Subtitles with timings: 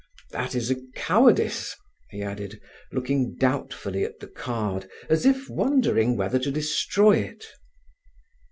[0.31, 1.75] "That is a cowardice,"
[2.09, 2.59] he added,
[2.91, 7.45] looking doubtfully at the card, as if wondering whether to destroy it.